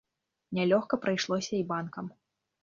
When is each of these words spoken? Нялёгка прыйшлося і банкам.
Нялёгка 0.57 0.99
прыйшлося 1.03 1.53
і 1.59 1.61
банкам. 1.73 2.05